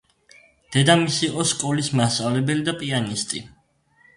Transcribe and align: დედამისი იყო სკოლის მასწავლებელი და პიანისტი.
დედამისი 0.75 1.21
იყო 1.27 1.45
სკოლის 1.49 1.91
მასწავლებელი 2.01 2.67
და 2.71 2.77
პიანისტი. 2.81 3.45